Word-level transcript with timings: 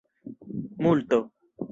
multo 0.81 1.19